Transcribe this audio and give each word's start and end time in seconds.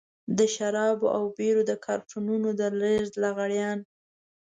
د 0.37 0.39
شرابو 0.55 1.07
او 1.15 1.23
بيرو 1.37 1.61
د 1.69 1.71
کارټنونو 1.85 2.49
د 2.59 2.61
لېږد 2.79 3.13
لغړيان. 3.23 3.79